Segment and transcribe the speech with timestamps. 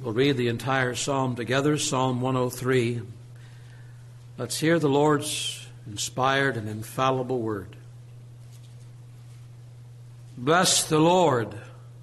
[0.00, 3.00] We'll read the entire psalm together, Psalm 103.
[4.36, 7.76] Let's hear the Lord's inspired and infallible word.
[10.36, 11.54] Bless the Lord,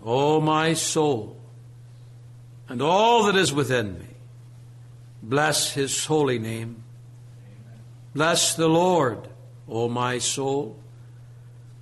[0.04, 1.38] O my soul,
[2.68, 4.08] and all that is within me.
[5.22, 6.84] Bless his holy name.
[8.16, 9.28] Bless the Lord,
[9.70, 10.80] O my soul,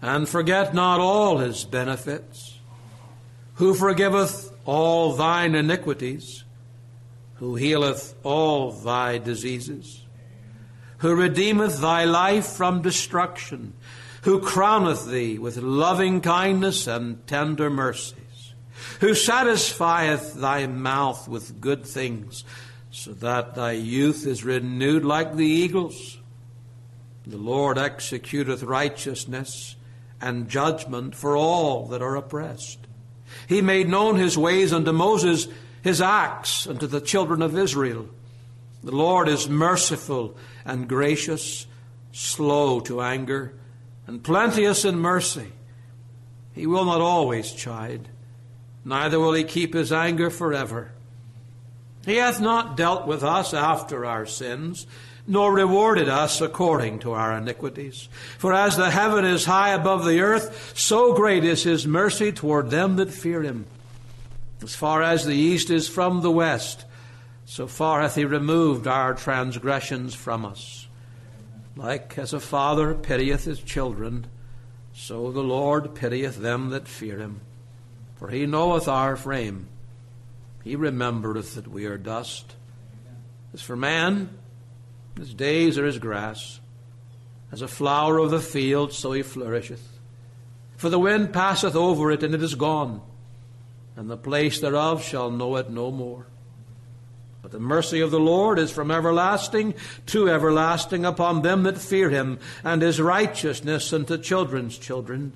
[0.01, 2.59] and forget not all his benefits,
[3.55, 6.43] who forgiveth all thine iniquities,
[7.35, 10.05] who healeth all thy diseases,
[10.99, 13.73] who redeemeth thy life from destruction,
[14.23, 18.53] who crowneth thee with loving kindness and tender mercies,
[18.99, 22.43] who satisfieth thy mouth with good things,
[22.91, 26.19] so that thy youth is renewed like the eagles.
[27.25, 29.75] The Lord executeth righteousness
[30.19, 32.80] and judgment for all that are oppressed.
[33.47, 35.47] He made known his ways unto Moses,
[35.81, 38.07] his acts unto the children of Israel.
[38.83, 41.67] The Lord is merciful and gracious,
[42.11, 43.53] slow to anger,
[44.07, 45.51] and plenteous in mercy.
[46.53, 48.09] He will not always chide,
[48.83, 50.91] neither will he keep his anger forever.
[52.05, 54.87] He hath not dealt with us after our sins,
[55.27, 58.09] nor rewarded us according to our iniquities.
[58.37, 62.69] For as the heaven is high above the earth, so great is his mercy toward
[62.69, 63.65] them that fear him.
[64.61, 66.85] As far as the east is from the west,
[67.45, 70.87] so far hath he removed our transgressions from us.
[71.75, 74.27] Like as a father pitieth his children,
[74.93, 77.41] so the Lord pitieth them that fear him.
[78.17, 79.67] For he knoweth our frame.
[80.63, 82.55] He remembereth that we are dust.
[83.53, 84.29] As for man,
[85.17, 86.59] his days are as grass.
[87.51, 89.99] As a flower of the field, so he flourisheth.
[90.77, 93.01] For the wind passeth over it, and it is gone,
[93.95, 96.25] and the place thereof shall know it no more.
[97.41, 99.73] But the mercy of the Lord is from everlasting
[100.07, 105.33] to everlasting upon them that fear him, and his righteousness unto children's children,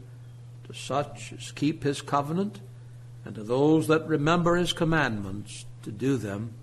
[0.67, 2.59] to such as keep his covenant,
[3.25, 6.53] and to those that remember his commandments to do them.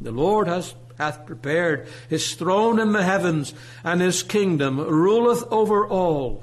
[0.00, 5.86] The Lord has hath prepared his throne in the heavens, and his kingdom ruleth over
[5.86, 6.42] all.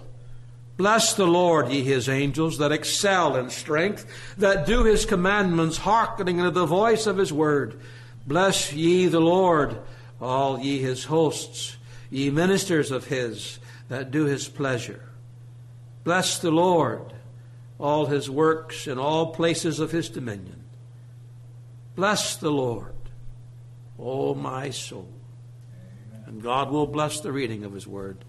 [0.78, 4.06] Bless the Lord, ye his angels, that excel in strength,
[4.38, 7.80] that do his commandments, hearkening unto the voice of his word.
[8.26, 9.78] Bless ye the Lord,
[10.20, 11.78] all ye his hosts,
[12.10, 13.60] ye ministers of his,
[13.90, 15.10] that do his pleasure.
[16.04, 17.14] Bless the Lord,
[17.80, 20.64] all his works in all places of his dominion.
[21.96, 22.93] Bless the Lord
[24.00, 25.10] O my soul.
[26.26, 28.26] And God will bless the reading of His word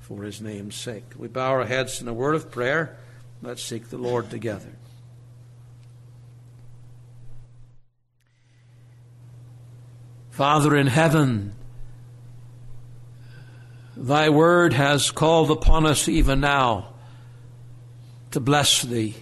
[0.00, 1.04] for His name's sake.
[1.16, 2.96] We bow our heads in a word of prayer.
[3.42, 4.72] Let's seek the Lord together.
[10.30, 11.54] Father in heaven,
[13.96, 16.94] Thy word has called upon us even now
[18.30, 19.14] to bless Thee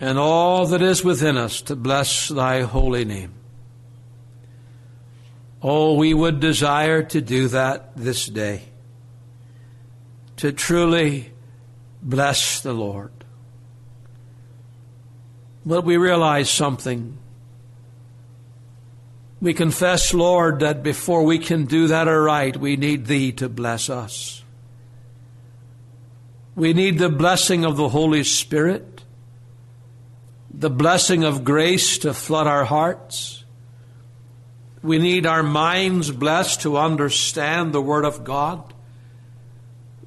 [0.00, 3.34] and all that is within us to bless Thy holy name.
[5.62, 8.62] Oh, we would desire to do that this day.
[10.36, 11.32] To truly
[12.02, 13.12] bless the Lord.
[15.66, 17.18] But we realize something.
[19.42, 23.90] We confess, Lord, that before we can do that aright, we need Thee to bless
[23.90, 24.42] us.
[26.54, 29.04] We need the blessing of the Holy Spirit,
[30.52, 33.39] the blessing of grace to flood our hearts
[34.82, 38.72] we need our minds blessed to understand the Word of God.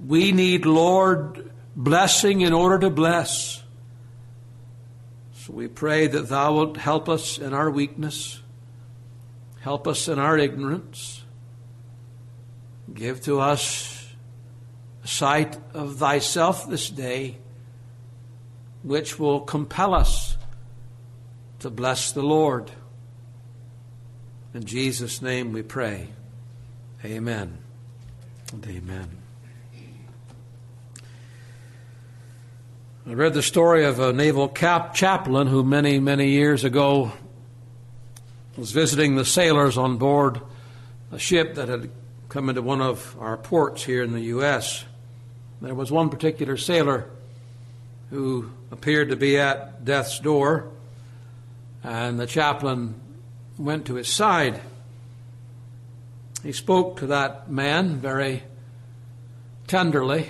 [0.05, 3.61] We need, Lord, blessing in order to bless.
[5.33, 8.41] So we pray that Thou wilt help us in our weakness,
[9.61, 11.23] help us in our ignorance,
[12.93, 14.13] give to us
[15.03, 17.37] a sight of Thyself this day,
[18.81, 20.37] which will compel us
[21.59, 22.71] to bless the Lord.
[24.53, 26.09] In Jesus' name we pray.
[27.03, 27.57] Amen
[28.51, 29.09] and amen.
[33.07, 37.11] I read the story of a naval cap- chaplain who many, many years ago
[38.55, 40.39] was visiting the sailors on board
[41.11, 41.89] a ship that had
[42.29, 44.85] come into one of our ports here in the U.S.
[45.61, 47.09] There was one particular sailor
[48.11, 50.69] who appeared to be at death's door,
[51.83, 53.01] and the chaplain
[53.57, 54.61] went to his side.
[56.43, 58.43] He spoke to that man very
[59.67, 60.29] tenderly,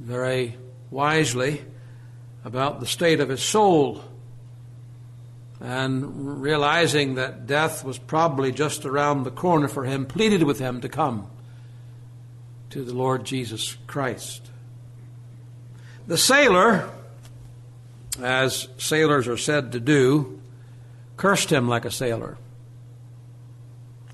[0.00, 0.56] very
[0.90, 1.64] wisely
[2.44, 4.04] about the state of his soul.
[5.58, 10.82] and realizing that death was probably just around the corner for him, pleaded with him
[10.82, 11.26] to come
[12.68, 14.50] to the Lord Jesus Christ.
[16.06, 16.90] The sailor,
[18.20, 20.35] as sailors are said to do,
[21.16, 22.36] cursed him like a sailor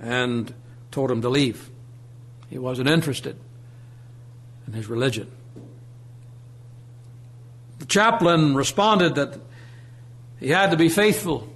[0.01, 0.53] and
[0.91, 1.71] told him to leave.
[2.49, 3.37] He wasn't interested
[4.67, 5.31] in his religion.
[7.79, 9.39] The chaplain responded that
[10.39, 11.49] he had to be faithful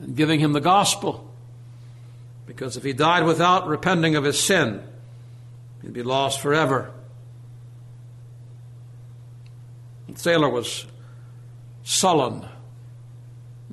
[0.00, 1.26] in giving him the gospel
[2.46, 4.82] because if he died without repenting of his sin,
[5.82, 6.90] he'd be lost forever.
[10.08, 10.86] The sailor was
[11.82, 12.46] sullen,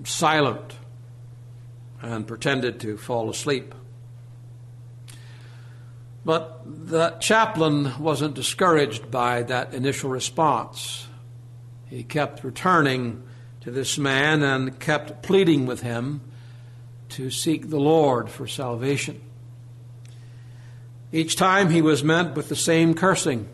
[0.03, 0.75] silent,
[2.03, 3.73] and pretended to fall asleep.
[6.25, 11.07] But the chaplain wasn't discouraged by that initial response.
[11.87, 13.23] He kept returning
[13.61, 16.21] to this man and kept pleading with him
[17.09, 19.21] to seek the Lord for salvation.
[21.11, 23.47] Each time he was met with the same cursing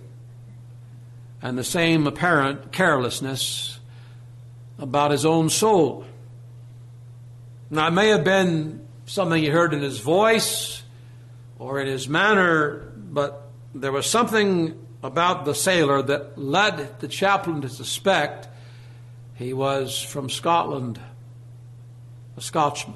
[1.41, 3.79] and the same apparent carelessness
[4.77, 6.05] about his own soul.
[7.69, 10.81] Now, it may have been something he heard in his voice
[11.59, 17.61] or in his manner, but there was something about the sailor that led the chaplain
[17.61, 18.47] to suspect
[19.35, 20.99] he was from Scotland,
[22.35, 22.95] a Scotchman.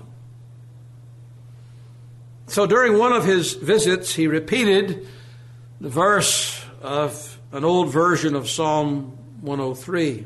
[2.47, 5.07] So during one of his visits, he repeated
[5.79, 10.25] the verse of an old version of Psalm 103.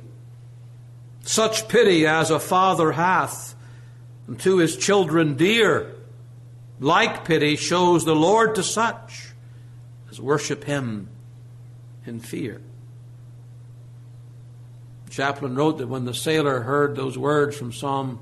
[1.21, 3.55] Such pity as a father hath
[4.27, 5.93] unto his children dear
[6.79, 9.29] like pity shows the Lord to such
[10.09, 11.09] as worship him
[12.05, 12.61] in fear.
[15.09, 18.19] Chaplain wrote that when the sailor heard those words from Psalm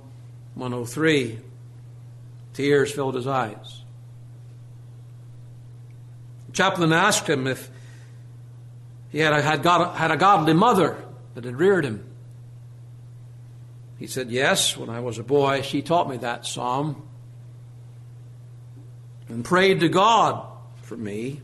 [0.53, 1.39] 103,
[2.53, 3.81] tears filled his eyes.
[6.53, 7.69] Chaplain asked him if
[9.09, 11.03] he had a, had, got, had a godly mother
[11.33, 12.05] that had reared him.
[13.97, 17.07] He said, Yes, when I was a boy, she taught me that psalm
[19.27, 20.45] and prayed to God
[20.81, 21.41] for me.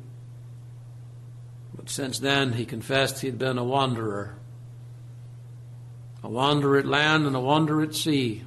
[1.73, 4.35] But since then, he confessed he'd been a wanderer.
[6.23, 8.43] A wanderer at land and a wanderer at sea.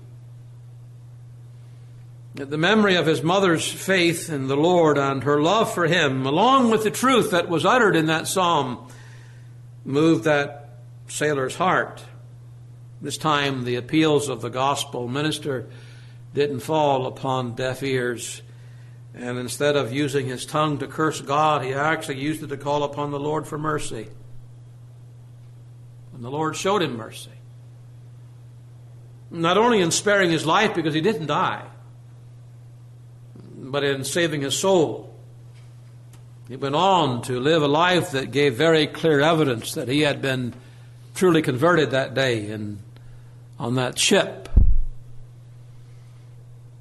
[2.35, 6.71] The memory of his mother's faith in the Lord and her love for him, along
[6.71, 8.89] with the truth that was uttered in that psalm,
[9.85, 12.03] moved that sailor's heart.
[13.05, 15.67] This time, the appeals of the gospel minister
[16.33, 18.41] didn't fall upon deaf ears.
[19.15, 22.83] And instead of using his tongue to curse God, he actually used it to call
[22.83, 24.09] upon the Lord for mercy.
[26.15, 27.29] And the Lord showed him mercy.
[29.31, 31.67] Not only in sparing his life because he didn't die,
[33.55, 35.15] but in saving his soul.
[36.49, 40.23] He went on to live a life that gave very clear evidence that he had
[40.23, 40.55] been
[41.15, 42.79] truly converted that day and
[43.59, 44.49] on that ship.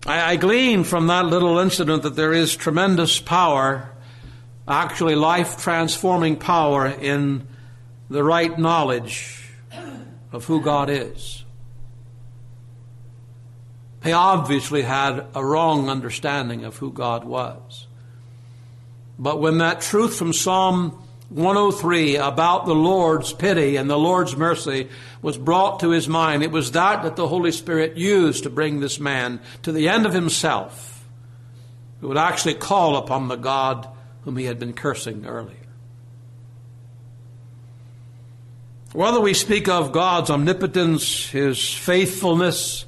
[0.05, 3.91] I, I glean from that little incident that there is tremendous power,
[4.67, 7.47] actually life transforming power, in
[8.09, 9.49] the right knowledge
[10.31, 11.43] of who God is.
[14.03, 17.87] He obviously had a wrong understanding of who God was.
[19.17, 21.02] But when that truth from Psalm
[21.33, 24.87] 103 about the Lord's pity and the Lord's mercy
[25.21, 26.43] was brought to his mind.
[26.43, 30.05] It was that that the Holy Spirit used to bring this man to the end
[30.05, 31.07] of himself,
[32.01, 33.87] who would actually call upon the God
[34.21, 35.57] whom he had been cursing earlier.
[38.93, 42.85] Whether we speak of God's omnipotence, his faithfulness,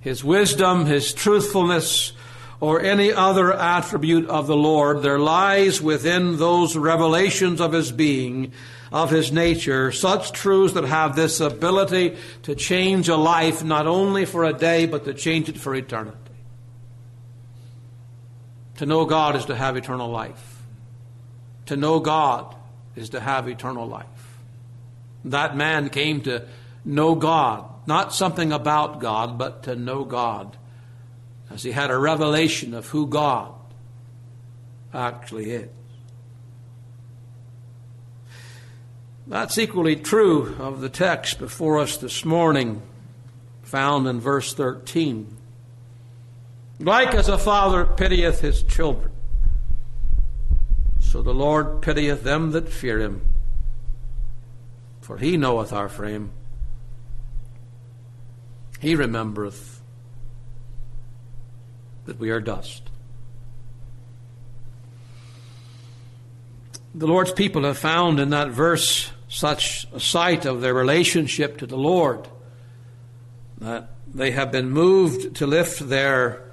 [0.00, 2.12] his wisdom, his truthfulness,
[2.60, 8.52] or any other attribute of the Lord, there lies within those revelations of His being,
[8.90, 14.24] of His nature, such truths that have this ability to change a life not only
[14.24, 16.16] for a day, but to change it for eternity.
[18.78, 20.62] To know God is to have eternal life.
[21.66, 22.54] To know God
[22.96, 24.06] is to have eternal life.
[25.24, 26.46] That man came to
[26.84, 30.56] know God, not something about God, but to know God
[31.50, 33.54] as he had a revelation of who God
[34.92, 35.68] actually is.
[39.26, 42.80] That's equally true of the text before us this morning,
[43.62, 45.36] found in verse 13.
[46.80, 49.10] Like as a father pitieth his children,
[51.00, 53.22] so the Lord pitieth them that fear him.
[55.02, 56.30] For he knoweth our frame,
[58.80, 59.77] he remembereth
[62.08, 62.82] that we are dust.
[66.94, 71.66] The Lord's people have found in that verse such a sight of their relationship to
[71.66, 72.26] the Lord
[73.58, 76.50] that they have been moved to lift their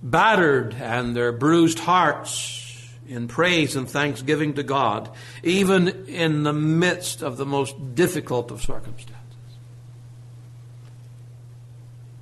[0.00, 5.10] battered and their bruised hearts in praise and thanksgiving to God,
[5.42, 9.16] even in the midst of the most difficult of circumstances.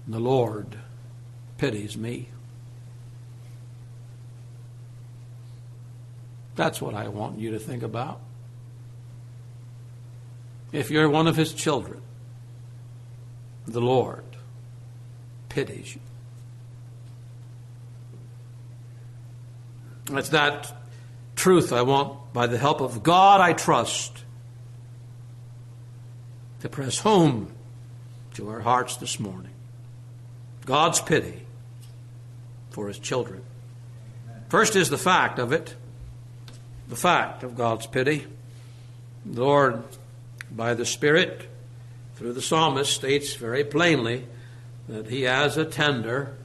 [0.09, 0.79] The Lord
[1.59, 2.31] pities me.
[6.57, 8.21] That's what I want you to think about.
[10.73, 12.01] If you're one of His children,
[13.67, 14.25] the Lord
[15.49, 16.01] pities you.
[20.17, 20.73] It's that
[21.35, 24.25] truth I want, by the help of God, I trust,
[26.61, 27.53] to press home
[28.35, 29.53] to our hearts this morning.
[30.65, 31.43] God's pity
[32.71, 33.43] for his children.
[34.49, 35.75] First is the fact of it,
[36.89, 38.27] the fact of God's pity.
[39.25, 39.83] The Lord,
[40.51, 41.49] by the Spirit,
[42.15, 44.27] through the psalmist, states very plainly
[44.89, 46.37] that he has a tender,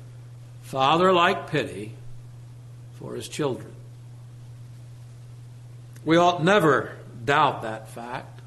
[0.63, 1.93] father like pity
[2.93, 3.71] for his children.
[6.03, 6.93] We ought never
[7.23, 8.41] doubt that fact.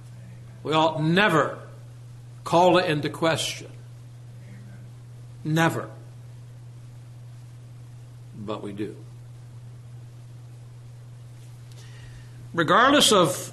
[0.63, 1.59] We ought never
[2.43, 3.71] call it into question.
[5.45, 5.89] Never.
[8.37, 8.97] But we do.
[12.55, 13.53] Regardless of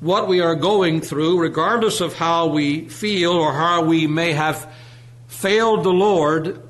[0.00, 4.70] what we are going through, regardless of how we feel or how we may have
[5.28, 6.60] failed the Lord,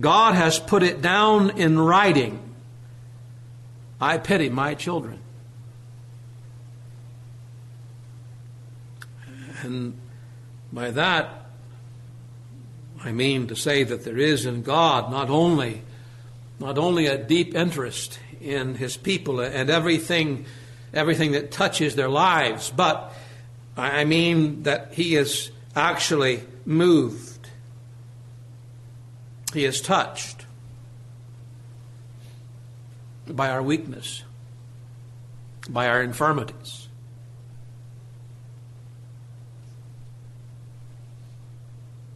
[0.00, 2.42] God has put it down in writing
[4.00, 5.20] I pity my children.
[9.62, 9.98] And
[10.72, 11.46] by that,
[13.02, 15.82] I mean to say that there is in God not only,
[16.58, 20.44] not only a deep interest in His people and everything,
[20.96, 23.12] everything that touches their lives, but
[23.76, 27.50] I mean that He is actually moved.
[29.52, 30.46] He is touched
[33.28, 34.22] by our weakness,
[35.68, 36.88] by our infirmities.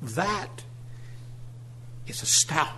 [0.02, 0.64] That
[2.06, 2.74] is astounding.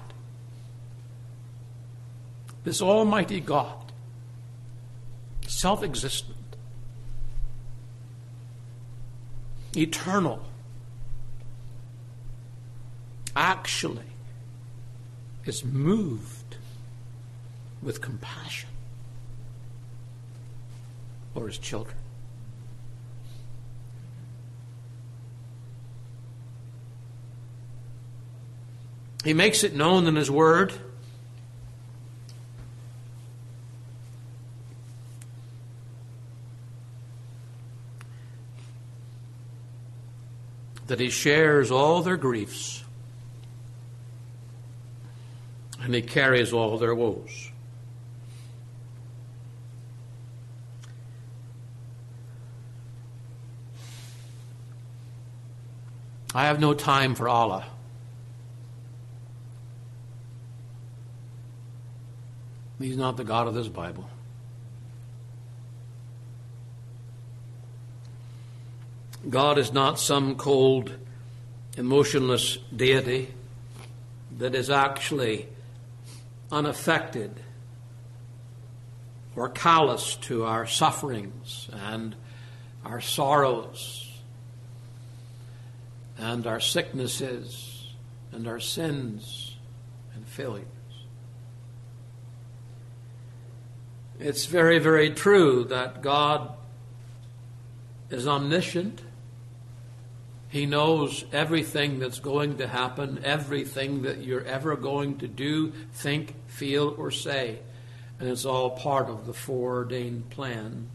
[2.64, 3.81] This Almighty God,
[5.52, 6.36] self existent,
[9.76, 10.42] eternal,
[13.36, 14.02] actually
[15.44, 16.56] is moved
[17.82, 18.68] with compassion
[21.34, 21.96] for his children.
[29.24, 30.72] He makes it known in his word.
[40.92, 42.84] That he shares all their griefs
[45.80, 47.50] and he carries all their woes.
[56.34, 57.64] I have no time for Allah.
[62.78, 64.10] He's not the God of this Bible.
[69.28, 70.92] God is not some cold,
[71.76, 73.32] emotionless deity
[74.38, 75.48] that is actually
[76.50, 77.40] unaffected
[79.36, 82.14] or callous to our sufferings and
[82.84, 84.10] our sorrows
[86.18, 87.94] and our sicknesses
[88.32, 89.56] and our sins
[90.14, 90.66] and failures.
[94.18, 96.54] It's very, very true that God
[98.10, 99.02] is omniscient.
[100.52, 106.34] He knows everything that's going to happen, everything that you're ever going to do, think,
[106.46, 107.58] feel, or say.
[108.20, 110.88] And it's all part of the foreordained plan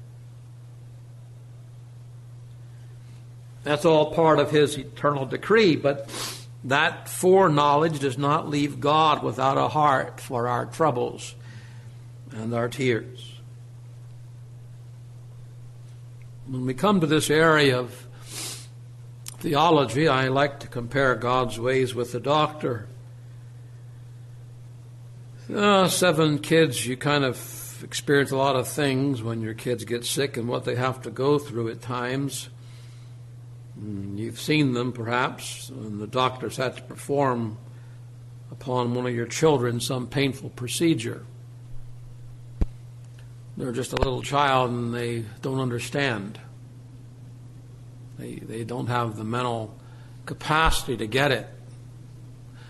[3.67, 6.09] That's all part of His eternal decree, but
[6.63, 11.35] that foreknowledge does not leave God without a heart for our troubles
[12.31, 13.33] and our tears.
[16.45, 18.06] When we come to this area of
[19.39, 22.87] theology, I like to compare God's ways with the doctor.
[25.53, 30.03] Uh, seven kids, you kind of experience a lot of things when your kids get
[30.03, 32.49] sick and what they have to go through at times.
[33.79, 37.57] Mm, you've seen them perhaps, and the doctors had to perform
[38.51, 41.23] upon one of your children some painful procedure.
[43.55, 46.39] They're just a little child and they don't understand.
[48.17, 49.75] They, they don't have the mental
[50.25, 51.47] capacity to get it.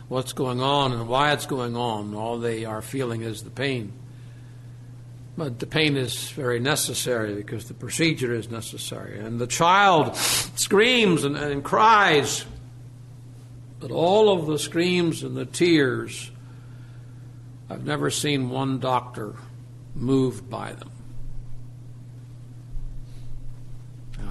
[0.08, 2.14] What's going on and why it's going on.
[2.14, 3.94] All they are feeling is the pain.
[5.38, 9.20] But the pain is very necessary because the procedure is necessary.
[9.20, 12.46] And the child screams and, and cries.
[13.80, 16.32] But all of the screams and the tears,
[17.70, 19.36] I've never seen one doctor
[19.94, 20.90] moved by them.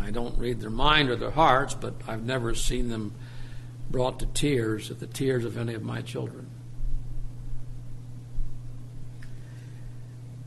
[0.07, 3.13] I don't read their mind or their hearts, but I've never seen them
[3.91, 6.49] brought to tears at the tears of any of my children.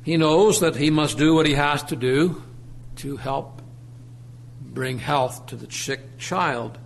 [0.04, 2.42] He knows that he must do what he has to do
[2.98, 3.62] to help
[4.62, 6.78] bring health to the sick child.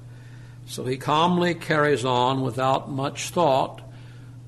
[0.65, 3.83] So he calmly carries on without much thought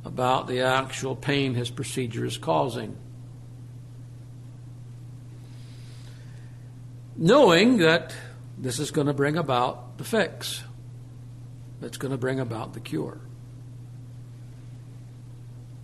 [0.04, 2.98] about the actual pain his procedure is causing.
[7.18, 8.14] Knowing that
[8.58, 10.64] this is going to bring about the fix,
[11.82, 13.20] that's going to bring about the cure.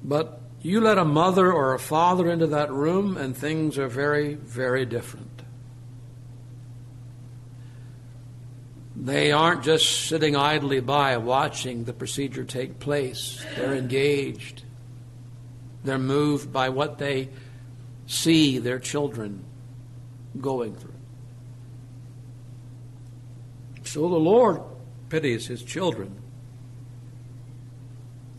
[0.03, 4.35] But you let a mother or a father into that room, and things are very,
[4.35, 5.27] very different.
[8.95, 13.43] They aren't just sitting idly by watching the procedure take place.
[13.55, 14.63] They're engaged.
[15.83, 17.29] They're moved by what they
[18.05, 19.43] see their children
[20.39, 21.00] going through.
[23.91, 24.62] So the Lord
[25.10, 26.15] pities his children.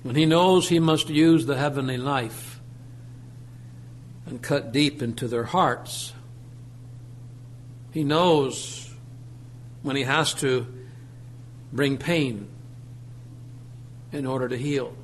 [0.03, 2.59] When he knows he must use the heavenly knife
[4.25, 6.15] and cut deep into their hearts,
[7.91, 8.95] he knows
[9.83, 10.67] when he has to
[11.71, 12.49] bring pain
[14.11, 14.97] in order to heal.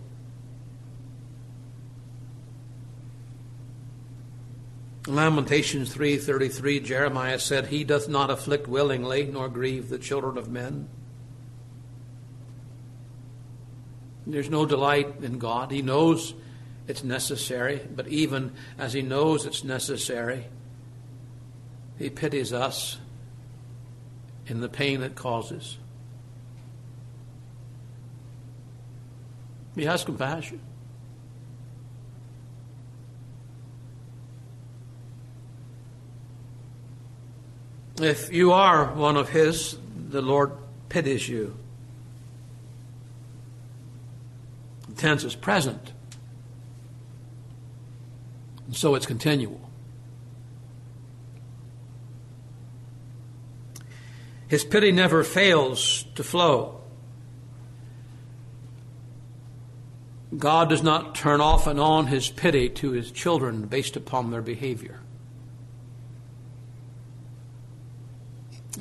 [5.09, 10.89] Lamentations 3:33 Jeremiah said he doth not afflict willingly nor grieve the children of men.
[14.27, 15.71] There's no delight in God.
[15.71, 16.35] He knows
[16.87, 20.47] it's necessary, but even as he knows it's necessary,
[21.99, 22.99] he pities us
[24.47, 25.79] in the pain it causes.
[29.75, 30.61] He has compassion.
[38.01, 39.77] If you are one of His,
[40.09, 40.53] the Lord
[40.89, 41.57] pities you.
[44.89, 45.93] The tense is present.
[48.67, 49.69] And so it's continual.
[54.49, 56.81] His pity never fails to flow.
[60.37, 64.43] God does not turn off and on his pity to his children based upon their
[64.43, 65.01] behavior.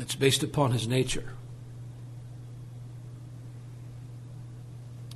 [0.08, 1.34] It's based upon his nature.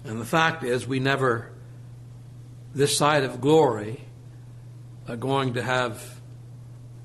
[0.03, 1.49] And the fact is, we never,
[2.75, 4.01] this side of glory,
[5.07, 6.19] are going to have,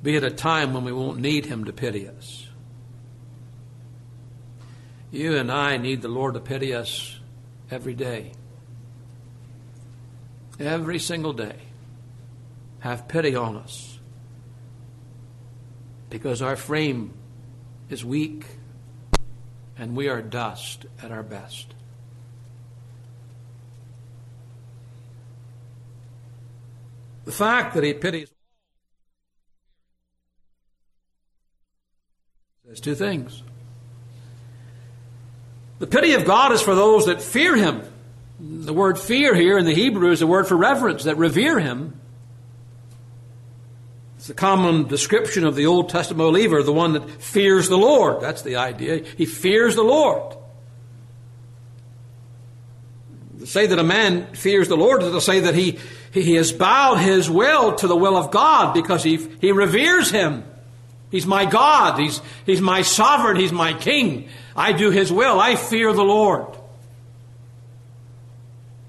[0.03, 2.49] be at a time when we won't need him to pity us.
[5.13, 7.21] You and I need the Lord to pity us
[7.71, 8.33] every day.
[10.59, 11.61] Every single day.
[12.81, 14.01] Have pity on us.
[16.11, 17.15] Because our frame
[17.89, 18.47] is weak,
[19.79, 21.75] and we are dust at our best.
[27.25, 28.31] The fact that he pities
[32.67, 33.43] says two things.
[35.79, 37.83] The pity of God is for those that fear him.
[38.41, 42.01] The word fear here in the Hebrew is a word for reverence, that revere him.
[44.27, 48.21] It's the common description of the Old Testament believer, the one that fears the Lord.
[48.21, 49.05] That's the idea.
[49.17, 50.37] He fears the Lord.
[53.39, 55.79] To say that a man fears the Lord is to say that he,
[56.11, 60.43] he has bowed his will to the will of God because he, he reveres him.
[61.13, 62.01] He's my God.
[62.01, 63.37] He's, he's my sovereign.
[63.37, 64.29] He's my king.
[64.57, 65.39] I do his will.
[65.39, 66.49] I fear the Lord.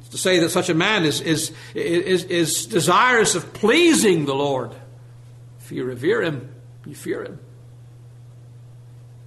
[0.10, 4.72] To say that such a man is, is, is, is desirous of pleasing the Lord.
[5.68, 6.50] If you revere him,
[6.86, 7.42] you fear him.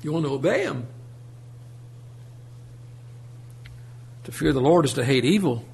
[0.00, 0.86] You want to obey him.
[4.24, 5.66] To fear the Lord is to hate evil.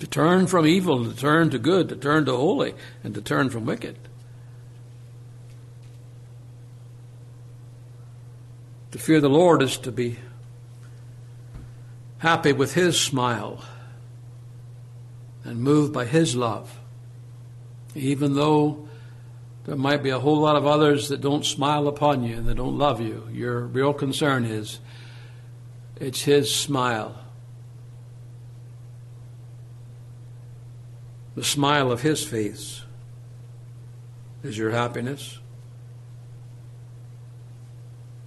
[0.00, 3.50] To turn from evil, to turn to good, to turn to holy, and to turn
[3.50, 3.98] from wicked.
[8.92, 10.18] To fear the Lord is to be
[12.20, 13.62] happy with His smile
[15.44, 16.80] and moved by His love.
[17.94, 18.88] Even though
[19.64, 22.56] there might be a whole lot of others that don't smile upon you and that
[22.56, 24.80] don't love you, your real concern is
[25.96, 27.16] it's His smile.
[31.34, 32.82] The smile of His face
[34.42, 35.38] is your happiness.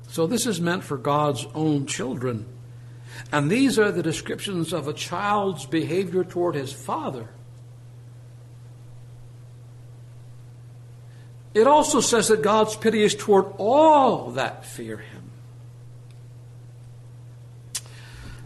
[0.10, 2.46] So, this is meant for God's own children.
[3.32, 7.30] And these are the descriptions of a child's behavior toward his father.
[11.58, 15.32] It also says that God's pity is toward all that fear him.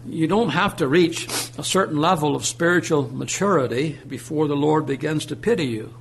[0.07, 5.25] You don't have to reach a certain level of spiritual maturity before the Lord begins
[5.25, 5.93] to pity you.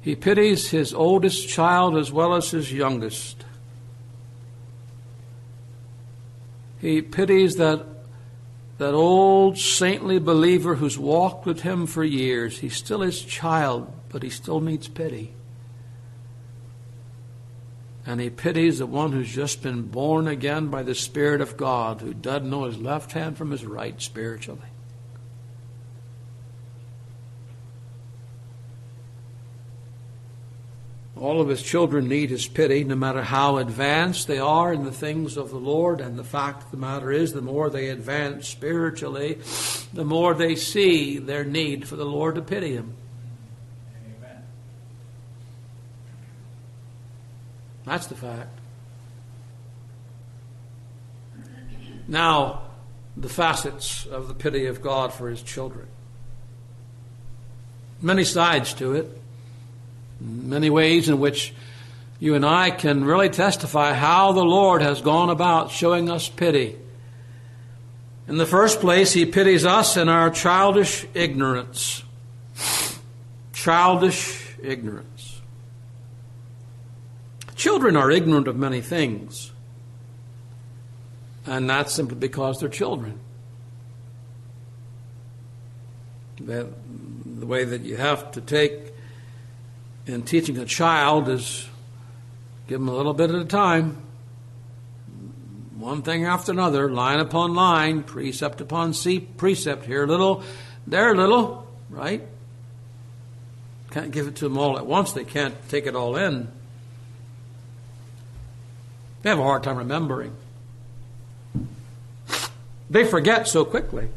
[0.00, 3.44] He pities his oldest child as well as his youngest.
[6.80, 7.86] He pities that,
[8.78, 12.58] that old saintly believer who's walked with him for years.
[12.58, 15.32] He's still his child, but he still needs pity.
[18.06, 22.00] And he pities the one who's just been born again by the Spirit of God,
[22.00, 24.60] who doesn't know his left hand from his right spiritually.
[31.16, 34.92] All of his children need his pity, no matter how advanced they are in the
[34.92, 36.00] things of the Lord.
[36.00, 39.40] And the fact of the matter is, the more they advance spiritually,
[39.92, 42.94] the more they see their need for the Lord to pity them.
[47.84, 48.58] That's the fact.
[52.06, 52.62] Now,
[53.16, 55.86] the facets of the pity of God for his children.
[58.02, 59.18] Many sides to it
[60.20, 61.52] many ways in which
[62.18, 66.76] you and I can really testify how the Lord has gone about showing us pity.
[68.26, 72.02] In the first place, He pities us in our childish ignorance.
[73.52, 75.13] Childish ignorance.
[77.64, 79.50] Children are ignorant of many things,
[81.46, 83.18] and that's simply because they're children.
[86.40, 86.66] That
[87.24, 88.92] the way that you have to take
[90.04, 91.66] in teaching a child is
[92.68, 93.96] give them a little bit at a time,
[95.78, 98.92] one thing after another, line upon line, precept upon
[99.38, 99.86] precept.
[99.86, 100.42] Here little,
[100.86, 102.20] there little, right?
[103.90, 105.12] Can't give it to them all at once.
[105.12, 106.52] They can't take it all in.
[109.24, 110.36] They have a hard time remembering.
[112.90, 114.08] They forget so quickly.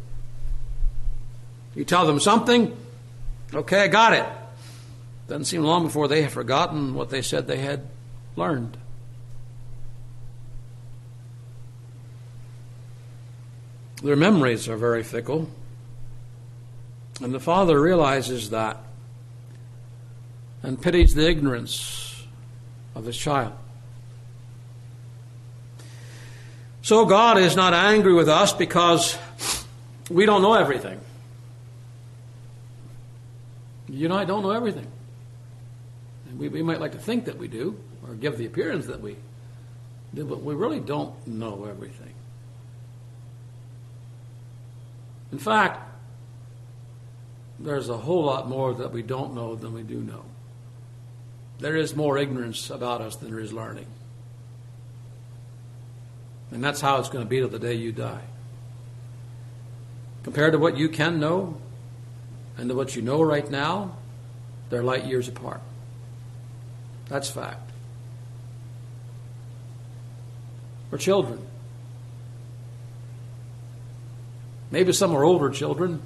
[1.75, 2.75] You tell them something,
[3.53, 4.25] okay, I got it.
[5.29, 7.87] Doesn't seem long before they have forgotten what they said they had
[8.35, 8.75] learned.
[14.03, 15.49] Their memories are very fickle.
[17.21, 18.83] And the father realizes that
[20.63, 22.25] and pities the ignorance
[22.93, 23.53] of his child.
[26.87, 29.17] So God is not angry with us because
[30.09, 31.01] we don't know everything.
[33.89, 34.87] You know, I don't know everything.
[36.37, 39.17] We, we might like to think that we do, or give the appearance that we
[40.15, 42.13] do, but we really don't know everything.
[45.33, 45.81] In fact,
[47.59, 50.23] there's a whole lot more that we don't know than we do know.
[51.59, 53.87] There is more ignorance about us than there is learning.
[56.51, 58.23] And that's how it's going to be till the day you die.
[60.23, 61.57] Compared to what you can know
[62.57, 63.97] and to what you know right now,
[64.69, 65.61] they're light years apart.
[67.07, 67.71] That's fact.
[70.91, 71.45] We're children.
[74.71, 76.01] Maybe some are older children,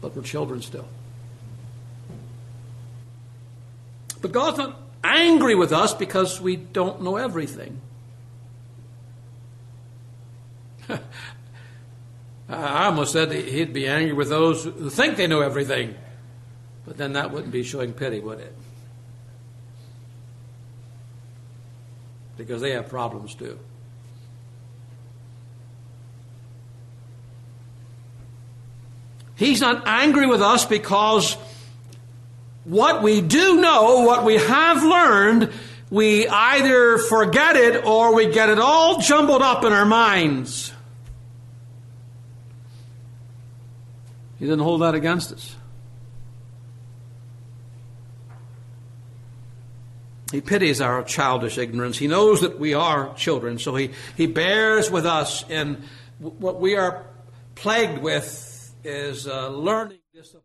[0.00, 0.88] but we're children still.
[4.20, 7.80] But God's not angry with us because we don't know everything.
[12.48, 15.94] I almost said he'd be angry with those who think they know everything.
[16.86, 18.54] But then that wouldn't be showing pity, would it?
[22.36, 23.58] because they have problems too.
[29.36, 31.36] He's not angry with us because
[32.64, 35.50] what we do know, what we have learned,
[35.90, 40.72] we either forget it or we get it all jumbled up in our minds.
[44.44, 45.56] He didn't hold that against us.
[50.30, 51.96] He pities our childish ignorance.
[51.96, 55.82] He knows that we are children, so he, he bears with us in
[56.18, 57.06] what we are
[57.54, 60.42] plagued with is uh, learning discipline.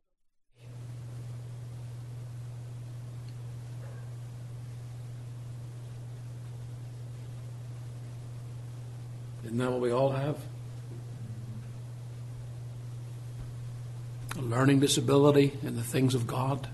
[9.44, 10.38] Isn't that what we all have?
[14.38, 16.70] A learning disability in the things of God.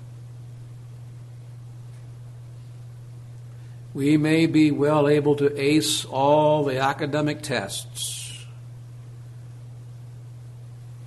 [3.94, 8.46] We may be well able to ace all the academic tests,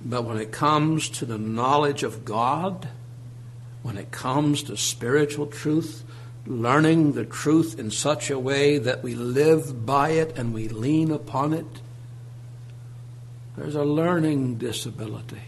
[0.03, 2.89] but when it comes to the knowledge of God,
[3.83, 6.03] when it comes to spiritual truth,
[6.47, 11.11] learning the truth in such a way that we live by it and we lean
[11.11, 11.81] upon it,
[13.55, 15.43] there's a learning disability.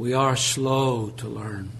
[0.00, 1.72] We are slow to learn.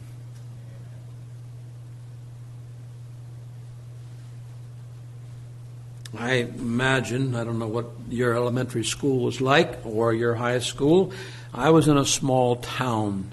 [6.14, 11.14] I imagine, I don't know what your elementary school was like or your high school.
[11.54, 13.33] I was in a small town.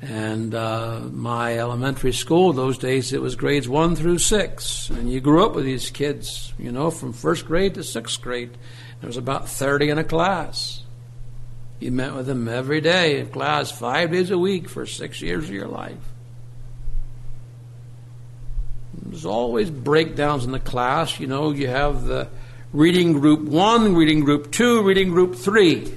[0.00, 4.88] And uh, my elementary school, those days, it was grades one through six.
[4.90, 8.56] And you grew up with these kids, you know, from first grade to sixth grade.
[9.00, 10.79] There was about 30 in a class.
[11.80, 15.44] You met with them every day in class, five days a week for six years
[15.44, 15.96] of your life.
[19.02, 21.18] There's always breakdowns in the class.
[21.18, 22.28] You know, you have the
[22.74, 25.96] reading group one, reading group two, reading group three.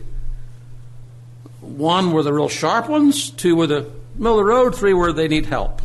[1.60, 5.12] One were the real sharp ones, two were the middle of the road, three were
[5.12, 5.82] they need help.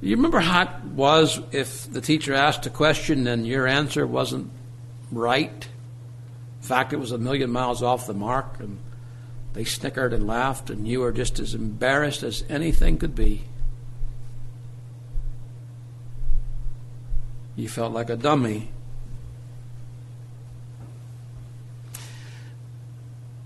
[0.00, 4.50] You remember how it was if the teacher asked a question and your answer wasn't
[5.10, 5.68] right?
[6.60, 8.78] In fact, it was a million miles off the mark, and
[9.52, 13.44] they snickered and laughed, and you were just as embarrassed as anything could be.
[17.56, 18.70] You felt like a dummy.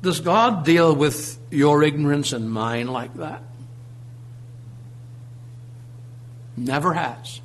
[0.03, 3.42] Does God deal with your ignorance and mine like that?
[6.57, 7.40] Never has.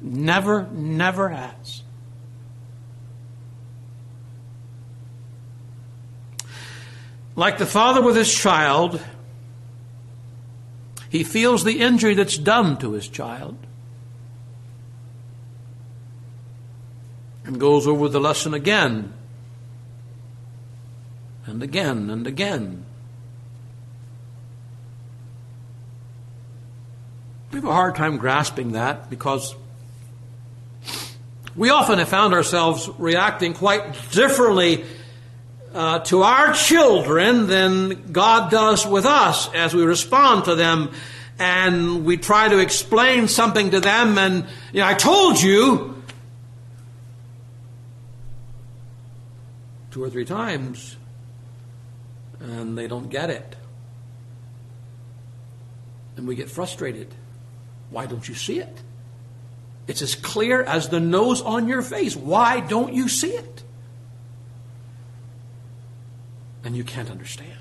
[0.00, 1.82] Never, never has.
[7.38, 9.00] Like the father with his child,
[11.08, 13.56] he feels the injury that's done to his child
[17.44, 19.12] and goes over the lesson again
[21.46, 22.84] and again and again.
[27.52, 29.54] We have a hard time grasping that because
[31.54, 34.84] we often have found ourselves reacting quite differently
[35.74, 40.90] uh, to our children than God does with us as we respond to them.
[41.38, 46.02] And we try to explain something to them, and you know, I told you
[49.92, 50.96] two or three times,
[52.40, 53.54] and they don't get it.
[56.16, 57.14] And we get frustrated.
[57.90, 58.82] Why don't you see it?
[59.86, 62.14] It's as clear as the nose on your face.
[62.14, 63.57] Why don't you see it?
[66.64, 67.52] And you can't understand.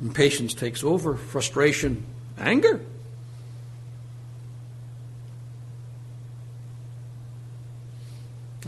[0.00, 2.04] Impatience takes over, frustration,
[2.38, 2.80] anger.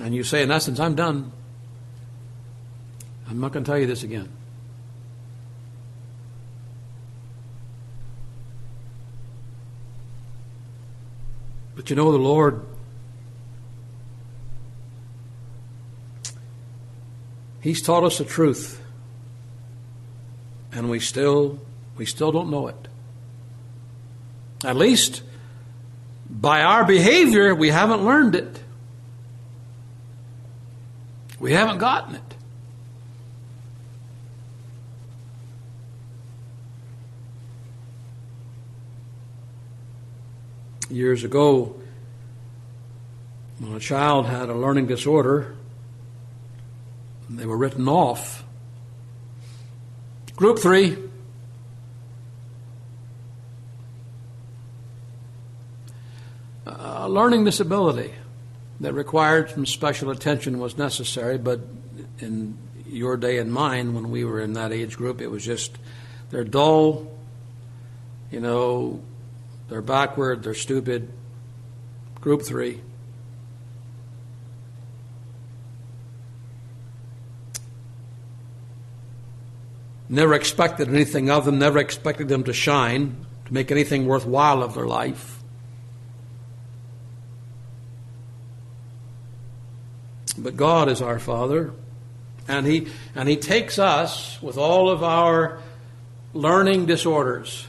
[0.01, 1.31] And you say, in essence, I'm done.
[3.29, 4.29] I'm not going to tell you this again.
[11.77, 12.67] But you know, the Lord
[17.61, 18.83] He's taught us the truth.
[20.73, 21.59] And we still
[21.97, 22.89] we still don't know it.
[24.65, 25.23] At least
[26.29, 28.63] by our behavior we haven't learned it.
[31.39, 32.23] We haven't gotten it.
[40.91, 41.81] Years ago,
[43.59, 45.55] when a child had a learning disorder,
[47.39, 48.45] they were written off.
[50.37, 50.97] Group three.
[56.67, 58.13] A learning disability
[58.81, 61.61] that required some special attention was necessary, but
[62.19, 65.79] in your day and mine, when we were in that age group, it was just
[66.31, 67.11] they're dull,
[68.31, 69.01] you know,
[69.69, 71.11] they're backward, they're stupid.
[72.21, 72.81] Group three.
[80.11, 84.75] Never expected anything of them, never expected them to shine, to make anything worthwhile of
[84.75, 85.39] their life.
[90.37, 91.73] But God is our Father,
[92.49, 95.61] and He, and he takes us with all of our
[96.35, 97.67] learning disorders,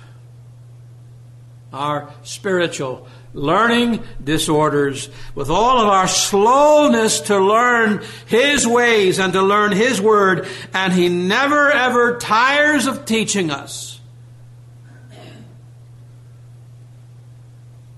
[1.71, 9.41] our spiritual learning disorders, with all of our slowness to learn His ways and to
[9.41, 13.99] learn His Word, and He never ever tires of teaching us.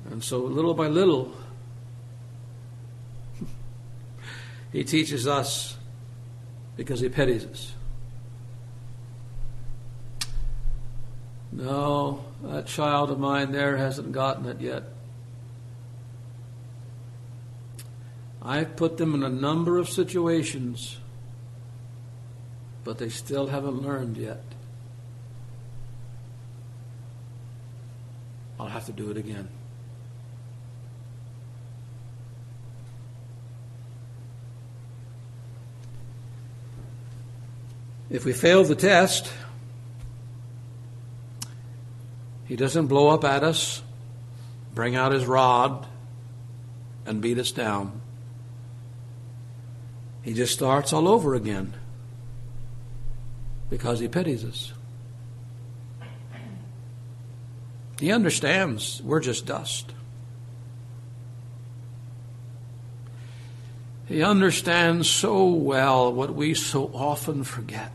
[0.10, 1.34] And so, little by little,
[4.72, 5.76] He teaches us
[6.78, 7.74] because He pities us.
[11.52, 14.93] No, that child of mine there hasn't gotten it yet.
[18.46, 20.98] I've put them in a number of situations,
[22.84, 24.44] but they still haven't learned yet.
[28.60, 29.48] I'll have to do it again.
[38.10, 39.32] If we fail the test,
[42.46, 43.82] he doesn't blow up at us,
[44.76, 45.88] bring out his rod,
[47.06, 48.03] and beat us down.
[50.24, 51.74] He just starts all over again
[53.70, 54.74] because he pities us.
[58.00, 59.94] He understands we're just dust.
[64.06, 67.92] He understands so well what we so often forget.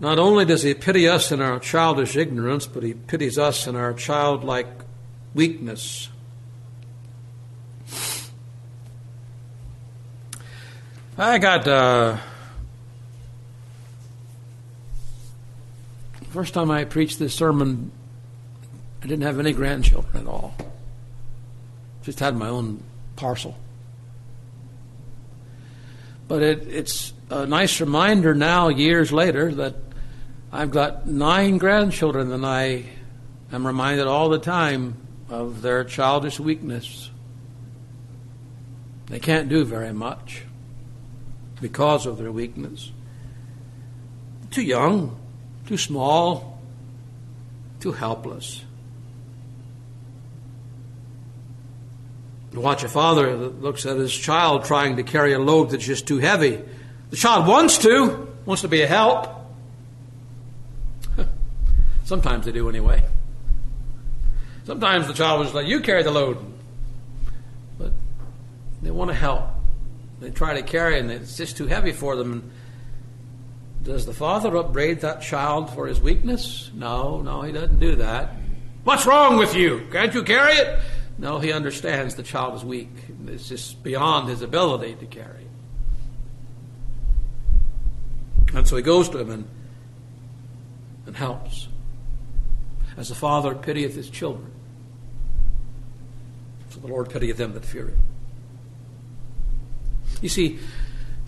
[0.00, 3.74] Not only does he pity us in our childish ignorance, but he pities us in
[3.74, 4.83] our childlike
[5.34, 6.08] weakness.
[11.16, 12.16] I got uh,
[16.34, 17.92] first time I preached this sermon,
[19.00, 20.56] I didn't have any grandchildren at all.
[22.02, 22.82] Just had my own
[23.14, 23.56] parcel.
[26.26, 29.76] But it, it's a nice reminder now, years later, that
[30.50, 32.86] I've got nine grandchildren, and I
[33.52, 34.96] am reminded all the time
[35.40, 37.10] of their childish weakness.
[39.06, 40.44] They can't do very much
[41.60, 42.90] because of their weakness.
[44.50, 45.18] Too young,
[45.66, 46.60] too small,
[47.80, 48.62] too helpless.
[52.54, 56.06] watch a father that looks at his child trying to carry a load that's just
[56.06, 56.62] too heavy.
[57.10, 59.26] The child wants to, wants to be a help.
[62.04, 63.02] Sometimes they do anyway.
[64.64, 66.38] Sometimes the child was like, You carry the load.
[67.78, 67.92] But
[68.82, 69.48] they want to help.
[70.20, 72.50] They try to carry, and it's just too heavy for them.
[73.82, 76.70] Does the father upbraid that child for his weakness?
[76.72, 78.34] No, no, he doesn't do that.
[78.84, 79.86] What's wrong with you?
[79.92, 80.80] Can't you carry it?
[81.18, 82.90] No, he understands the child is weak.
[83.26, 85.46] It's just beyond his ability to carry.
[88.54, 89.48] And so he goes to him and,
[91.06, 91.68] and helps.
[92.96, 94.50] As the Father pitieth his children,
[96.84, 97.98] the Lord pitieth them that fear him.
[100.20, 100.58] You see,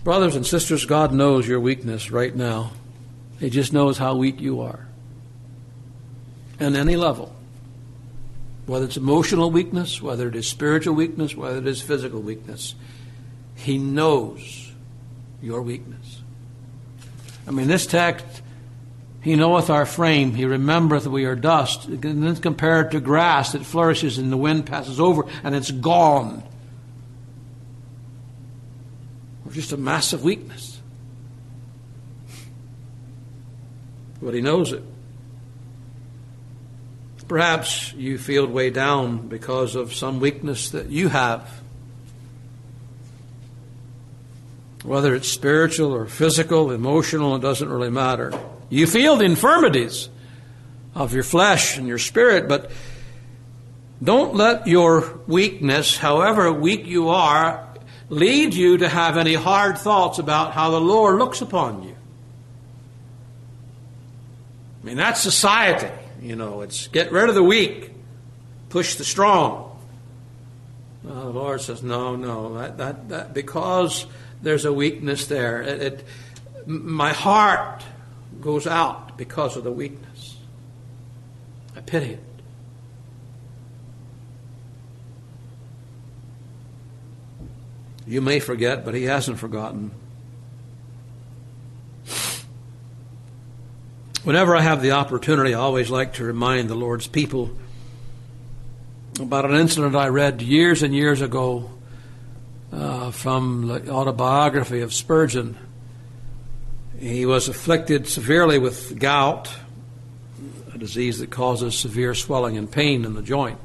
[0.03, 2.73] brothers and sisters, God knows your weakness right now.
[3.39, 4.87] He just knows how weak you are.
[6.59, 7.35] And any level.
[8.67, 12.75] Whether it's emotional weakness, whether it is spiritual weakness, whether it is physical weakness.
[13.55, 14.71] He knows
[15.41, 16.21] your weakness.
[17.47, 18.43] I mean, this text
[19.21, 20.35] he knoweth our frame.
[20.35, 21.85] He remembereth we are dust.
[21.85, 26.43] And then compared to grass that flourishes and the wind passes over and it's gone.
[29.45, 30.79] We're just a massive weakness.
[34.21, 34.83] But he knows it.
[37.27, 41.61] Perhaps you feel way down because of some weakness that you have.
[44.83, 48.31] Whether it's spiritual or physical, emotional, it doesn't really matter.
[48.69, 50.09] You feel the infirmities
[50.93, 52.71] of your flesh and your spirit, but
[54.03, 57.67] don't let your weakness, however weak you are,
[58.09, 61.95] lead you to have any hard thoughts about how the Lord looks upon you.
[64.81, 65.93] I mean, that's society.
[66.21, 67.91] You know, it's get rid of the weak,
[68.69, 69.79] push the strong.
[71.03, 74.05] Well, the Lord says, no, no, that, that, that because
[74.41, 75.61] there's a weakness there.
[75.61, 76.05] It, it,
[76.65, 77.83] my heart
[78.41, 80.37] goes out because of the weakness.
[81.75, 82.23] I pity it.
[88.07, 89.91] You may forget, but he hasn't forgotten.
[94.23, 97.51] Whenever I have the opportunity, I always like to remind the Lord's people
[99.19, 101.69] about an incident I read years and years ago
[102.71, 105.57] uh, from the autobiography of Spurgeon.
[106.99, 109.53] He was afflicted severely with gout,
[110.73, 113.59] a disease that causes severe swelling and pain in the joint.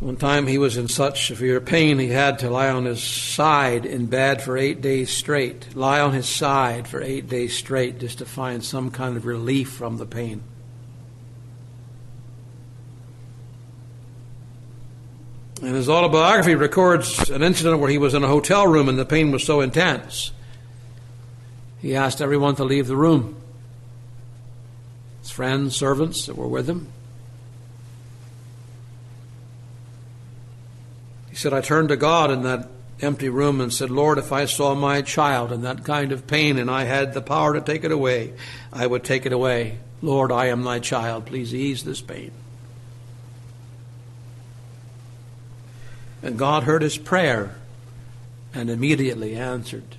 [0.00, 3.86] One time he was in such severe pain he had to lie on his side
[3.86, 5.74] in bed for eight days straight.
[5.74, 9.70] Lie on his side for eight days straight just to find some kind of relief
[9.70, 10.42] from the pain.
[15.62, 19.06] And his autobiography records an incident where he was in a hotel room and the
[19.06, 20.32] pain was so intense.
[21.86, 23.36] He asked everyone to leave the room.
[25.22, 26.88] His friends, servants that were with him.
[31.30, 32.68] He said, I turned to God in that
[33.00, 36.58] empty room and said, Lord, if I saw my child in that kind of pain
[36.58, 38.32] and I had the power to take it away,
[38.72, 39.78] I would take it away.
[40.02, 41.26] Lord, I am thy child.
[41.26, 42.32] Please ease this pain.
[46.20, 47.54] And God heard his prayer
[48.52, 49.94] and immediately answered,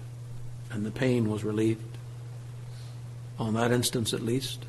[0.78, 1.98] and the pain was relieved.
[3.40, 4.64] On that instance, at least.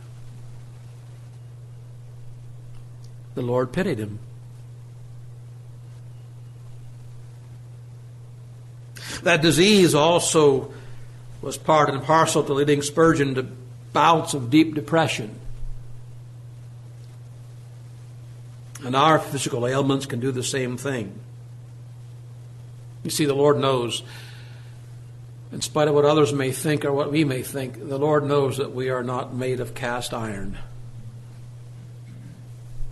[3.34, 4.18] The Lord pitied him.
[9.22, 10.72] That disease also
[11.42, 13.46] was part and parcel to leading Spurgeon to
[13.92, 15.38] bouts of deep depression.
[18.82, 21.20] And our physical ailments can do the same thing.
[23.04, 24.02] You see, the Lord knows,
[25.50, 28.58] in spite of what others may think or what we may think, the Lord knows
[28.58, 30.58] that we are not made of cast iron.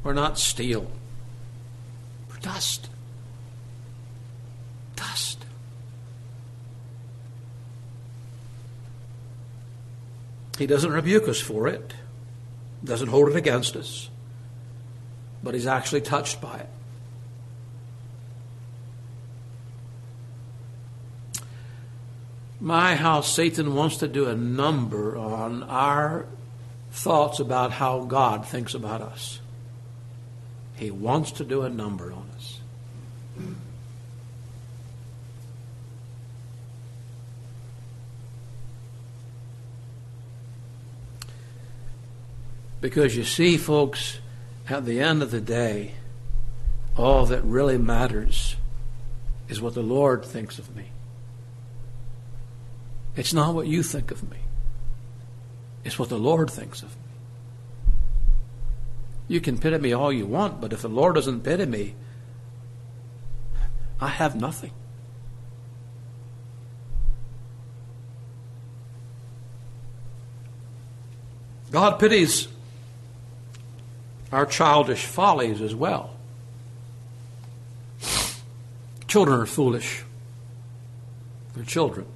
[0.03, 0.91] We're not steel.
[2.31, 2.89] We're dust.
[4.95, 5.45] Dust.
[10.59, 11.93] He doesn't rebuke us for it,
[12.83, 14.09] doesn't hold it against us,
[15.43, 16.69] but he's actually touched by it.
[22.61, 26.27] My, how Satan wants to do a number on our
[26.91, 29.41] thoughts about how God thinks about us.
[30.77, 32.61] He wants to do a number on us.
[42.81, 44.21] Because you see, folks,
[44.69, 45.95] at the end of the day,
[46.97, 48.57] all that really matters
[49.49, 50.91] is what the Lord thinks of me.
[53.17, 54.39] It's not what you think of me,
[55.85, 57.03] it's what the Lord thinks of me.
[59.29, 61.95] You can pity me all you want, but if the Lord doesn't pity me,
[64.01, 64.71] I have nothing.
[71.73, 72.49] God pities
[74.31, 76.11] our childish follies as well.
[79.09, 80.05] Children are foolish.
[81.55, 82.07] They're children.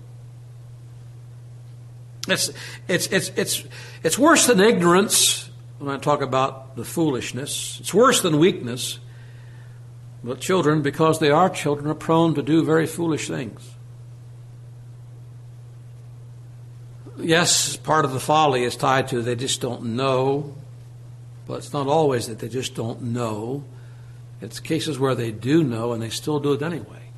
[2.28, 2.50] It's,
[2.86, 3.64] it's, it's, it's,
[4.02, 7.78] it's worse than ignorance when I talk about the foolishness.
[7.80, 8.98] It's worse than weakness.
[10.22, 13.70] But children, because they are children, are prone to do very foolish things.
[17.18, 20.54] Yes, part of the folly is tied to they just don't know,
[21.46, 23.64] but it's not always that they just don't know.
[24.40, 27.10] It's cases where they do know and they still do it anyway.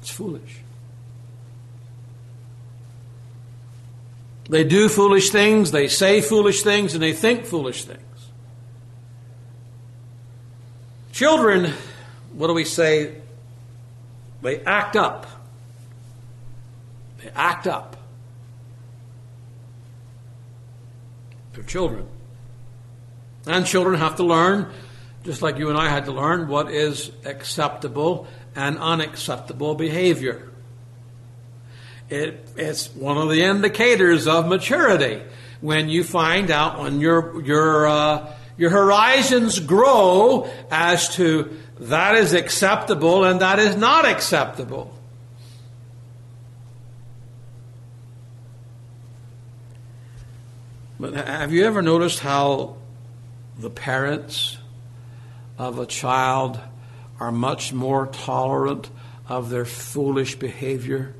[0.00, 0.62] It's foolish.
[4.48, 8.02] They do foolish things, they say foolish things, and they think foolish things.
[11.12, 11.72] Children,
[12.32, 13.14] what do we say?
[14.42, 15.26] They act up.
[17.22, 17.96] They act up.
[21.54, 22.06] They're children.
[23.46, 24.70] And children have to learn,
[25.24, 30.50] just like you and I had to learn, what is acceptable and unacceptable behavior.
[32.08, 35.22] It, it's one of the indicators of maturity
[35.60, 42.32] when you find out when your your uh, your horizons grow as to that is
[42.32, 44.92] acceptable and that is not acceptable.
[50.98, 52.76] But have you ever noticed how
[53.58, 54.56] the parents
[55.58, 56.58] of a child
[57.20, 58.88] are much more tolerant
[59.28, 61.14] of their foolish behavior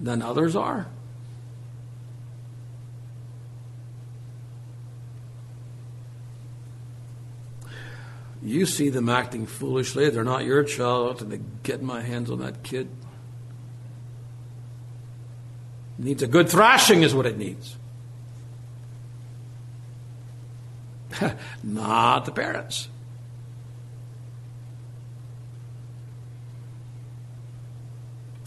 [0.00, 0.86] than others are.
[8.42, 10.08] You see them acting foolishly.
[10.10, 11.20] They're not your child.
[11.20, 12.88] And they get my hands on that kid.
[15.98, 17.76] It needs a good thrashing, is what it needs.
[21.64, 22.88] not the parents.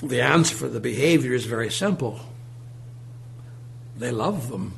[0.02, 2.20] The answer for the behavior is very simple.
[3.98, 4.76] They love them.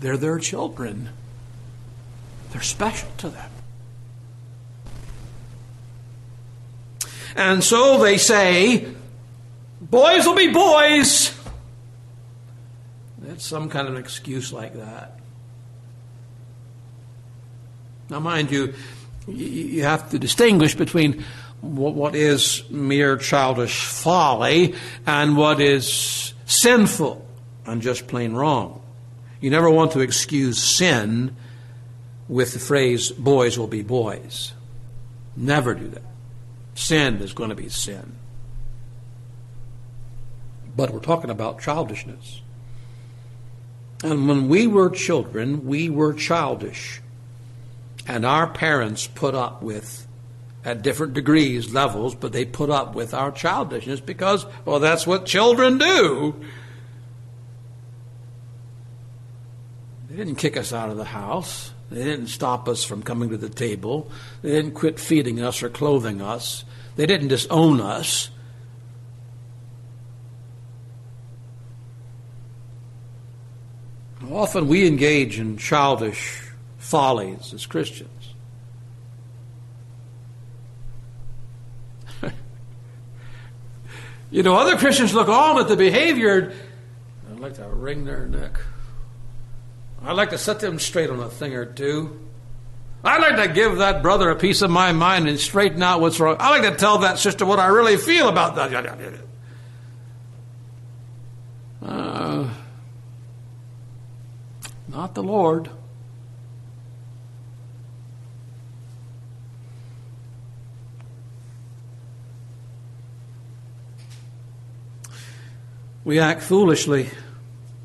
[0.00, 1.10] They're their children.
[2.50, 3.50] They're special to them.
[7.36, 8.88] And so they say,
[9.80, 11.32] boys will be boys.
[13.28, 15.20] It's some kind of an excuse like that.
[18.10, 18.74] Now, mind you,
[19.28, 21.24] you have to distinguish between
[21.60, 24.74] what is mere childish folly
[25.06, 27.26] and what is sinful
[27.66, 28.80] and just plain wrong.
[29.40, 31.36] You never want to excuse sin
[32.28, 34.52] with the phrase, boys will be boys.
[35.36, 36.02] Never do that.
[36.74, 38.16] Sin is going to be sin.
[40.76, 42.42] But we're talking about childishness.
[44.02, 47.00] And when we were children, we were childish.
[48.06, 50.06] And our parents put up with,
[50.68, 55.24] at different degrees, levels, but they put up with our childishness because, well, that's what
[55.24, 56.34] children do.
[60.10, 61.72] They didn't kick us out of the house.
[61.90, 64.10] They didn't stop us from coming to the table.
[64.42, 66.66] They didn't quit feeding us or clothing us.
[66.96, 68.28] They didn't disown us.
[74.30, 76.42] Often we engage in childish
[76.76, 78.17] follies as Christians.
[84.30, 86.52] You know, other Christians look on at the behavior.
[87.30, 88.58] I'd like to wring their neck.
[90.02, 92.20] I'd like to set them straight on a thing or two.
[93.04, 96.18] I'd like to give that brother a piece of my mind and straighten out what's
[96.18, 96.36] wrong.
[96.38, 99.20] I'd like to tell that sister what I really feel about that.
[101.80, 102.48] Uh,
[104.88, 105.70] not the Lord.
[116.08, 117.10] We act foolishly.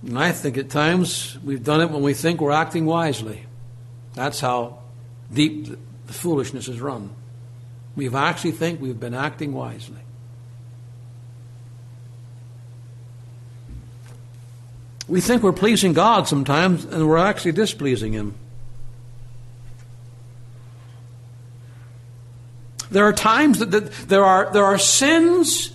[0.02, 3.44] And I think at times we've done it when we think we're acting wisely.
[4.14, 4.80] That's how
[5.34, 5.66] deep
[6.08, 7.10] the foolishness is run.
[7.98, 10.00] We actually think we've been acting wisely.
[15.10, 18.36] We think we're pleasing God sometimes, and we're actually displeasing Him.
[22.90, 25.73] There are times that, that there are there are sins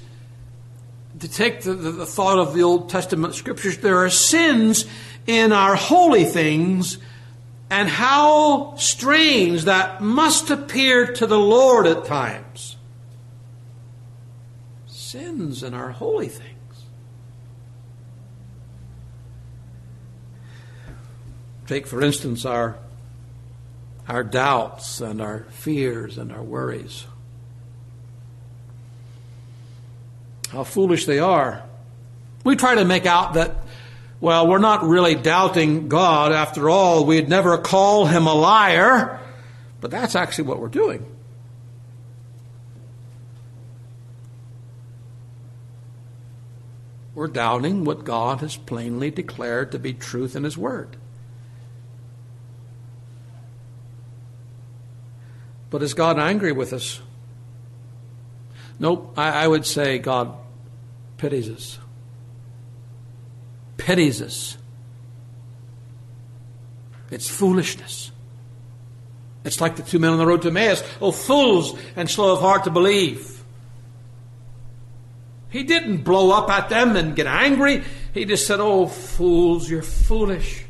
[1.20, 4.84] to take the, the, the thought of the Old Testament scriptures, there are sins
[5.26, 6.98] in our holy things,
[7.70, 12.76] and how strange that must appear to the Lord at times.
[14.86, 16.54] Sins in our holy things.
[21.66, 22.78] Take, for instance, our,
[24.08, 27.04] our doubts and our fears and our worries.
[30.50, 31.62] How foolish they are.
[32.44, 33.56] We try to make out that,
[34.20, 36.32] well, we're not really doubting God.
[36.32, 39.20] After all, we'd never call him a liar.
[39.80, 41.04] But that's actually what we're doing.
[47.14, 50.96] We're doubting what God has plainly declared to be truth in His Word.
[55.68, 57.00] But is God angry with us?
[58.78, 60.34] Nope, I, I would say God
[61.16, 61.78] pities us.
[63.76, 64.56] Pities us.
[67.10, 68.12] It's foolishness.
[69.44, 70.82] It's like the two men on the road to Emmaus.
[71.00, 73.42] Oh, fools and slow of heart to believe.
[75.50, 77.82] He didn't blow up at them and get angry.
[78.12, 80.64] He just said, Oh, fools, you're foolish.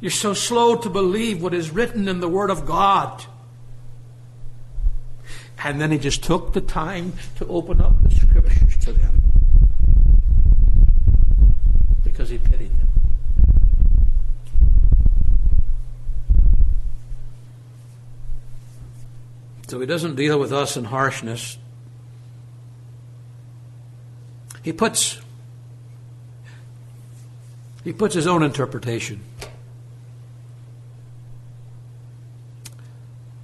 [0.00, 3.24] You're so slow to believe what is written in the Word of God.
[5.64, 9.20] And then he just took the time to open up the scriptures to them
[12.04, 12.88] because he pitied them.
[19.68, 21.58] So he doesn't deal with us in harshness.
[24.62, 25.20] He puts
[27.82, 29.22] he puts his own interpretation.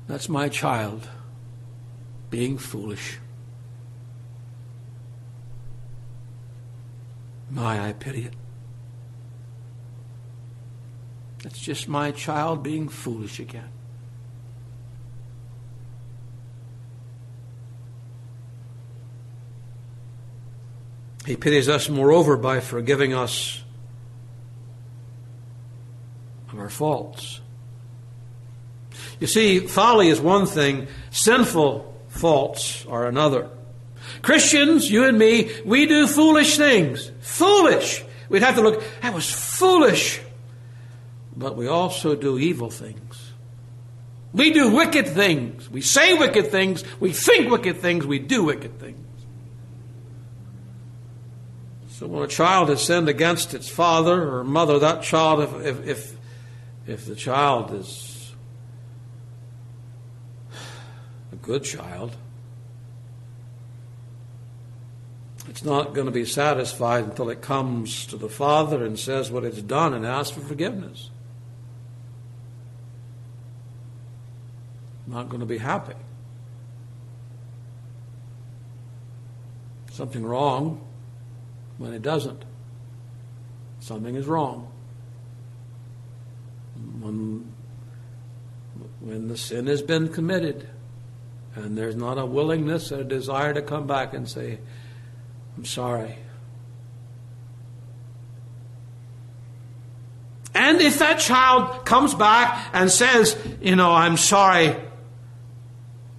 [0.08, 1.08] That's my child
[2.32, 3.18] being foolish.
[7.50, 8.32] My, I pity it.
[11.42, 13.68] That's just my child being foolish again.
[21.26, 23.62] He pities us, moreover, by forgiving us
[26.50, 27.42] of our faults.
[29.20, 31.91] You see, folly is one thing, sinful
[32.22, 33.50] faults are another.
[34.22, 37.10] Christians, you and me, we do foolish things.
[37.20, 38.04] Foolish.
[38.28, 40.20] We'd have to look, that was foolish.
[41.36, 43.32] But we also do evil things.
[44.32, 45.68] We do wicked things.
[45.68, 46.84] We say wicked things.
[47.00, 48.06] We think wicked things.
[48.06, 49.04] We do wicked things.
[51.88, 55.88] So when a child has sinned against its father or mother, that child, if, if,
[55.88, 56.16] if,
[56.86, 58.12] if the child is
[61.31, 62.16] a good child,
[65.48, 69.44] it's not going to be satisfied until it comes to the Father and says what
[69.44, 71.10] it's done and asks for forgiveness.
[75.06, 75.94] Not going to be happy.
[79.90, 80.80] Something wrong
[81.76, 82.44] when it doesn't.
[83.80, 84.70] Something is wrong.
[87.00, 87.52] When,
[89.00, 90.68] when the sin has been committed
[91.54, 94.58] and there's not a willingness a desire to come back and say,
[95.56, 96.16] I'm sorry.
[100.54, 104.76] And if that child comes back and says, you know, I'm sorry,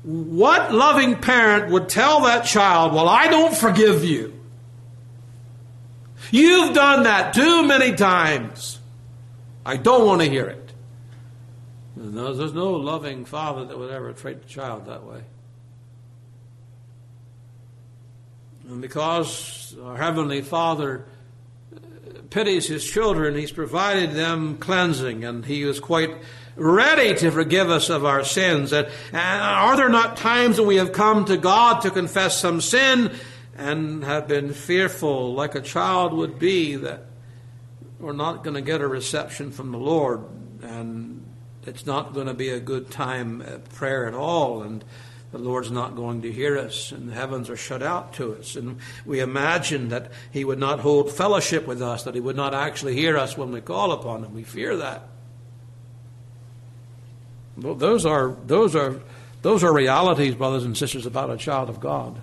[0.03, 4.33] what loving parent would tell that child, well, I don't forgive you?
[6.31, 8.79] You've done that too many times.
[9.65, 10.62] I don't want to hear it.
[11.95, 15.23] There's no loving father that would ever treat a child that way.
[18.67, 21.05] And because our Heavenly Father
[21.75, 21.79] uh,
[22.29, 26.15] pities His children, He's provided them cleansing, and He is quite
[26.55, 28.71] ready to forgive us of our sins.
[28.71, 32.61] And uh, are there not times when we have come to God to confess some
[32.61, 33.11] sin
[33.55, 37.05] and have been fearful, like a child would be, that
[37.99, 40.21] we're not going to get a reception from the Lord,
[40.61, 41.22] and
[41.67, 44.83] it's not going to be a good time at prayer at all, and
[45.31, 48.55] the Lord's not going to hear us, and the heavens are shut out to us.
[48.55, 52.53] And we imagine that He would not hold fellowship with us, that He would not
[52.53, 54.35] actually hear us when we call upon Him.
[54.35, 55.07] We fear that.
[57.57, 59.01] Well, those are those are
[59.41, 62.21] those are realities, brothers and sisters, about a child of God.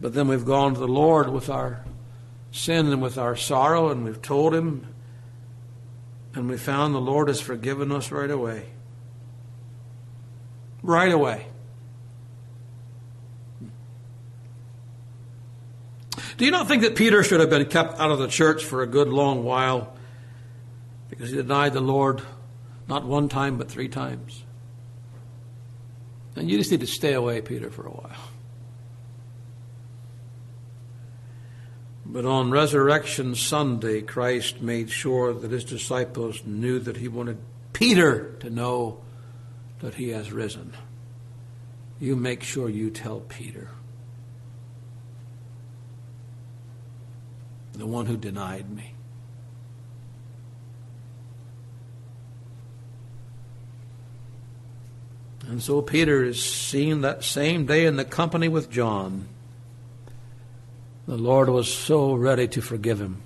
[0.00, 1.84] But then we've gone to the Lord with our
[2.52, 4.86] sin and with our sorrow, and we've told Him,
[6.34, 8.66] and we found the Lord has forgiven us right away.
[10.82, 11.46] Right away.
[16.36, 18.82] Do you not think that Peter should have been kept out of the church for
[18.82, 19.94] a good long while
[21.10, 22.22] because he denied the Lord
[22.88, 24.44] not one time but three times?
[26.34, 28.31] And you just need to stay away, Peter, for a while.
[32.12, 37.38] But on Resurrection Sunday, Christ made sure that his disciples knew that he wanted
[37.72, 39.00] Peter to know
[39.80, 40.74] that he has risen.
[41.98, 43.70] You make sure you tell Peter,
[47.72, 48.92] the one who denied me.
[55.48, 59.28] And so Peter is seen that same day in the company with John.
[61.06, 63.22] The Lord was so ready to forgive him.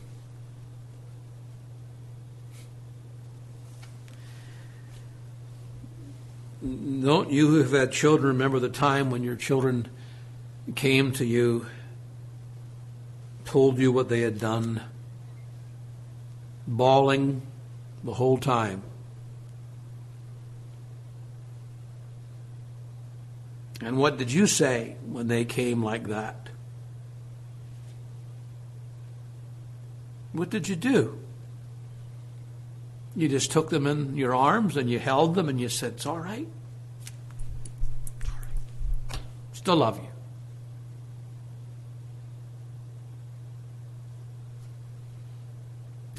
[6.63, 9.89] Don't you who have had children remember the time when your children
[10.75, 11.67] came to you,
[13.45, 14.81] told you what they had done,
[16.67, 17.43] bawling
[18.03, 18.83] the whole time?
[23.83, 26.46] And what did you say when they came like that?
[30.37, 31.19] What did you do?
[33.15, 36.05] You just took them in your arms and you held them and you said, It's
[36.05, 36.47] all right.
[39.55, 40.09] Still love you.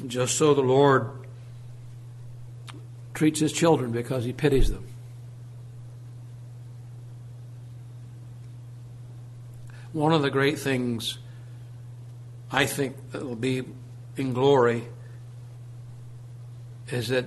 [0.08, 1.10] Just so the Lord
[3.14, 4.84] treats his children because he pities them.
[9.92, 11.18] One of the great things
[12.50, 13.64] I think that will be
[14.18, 14.84] in glory
[16.88, 17.26] is that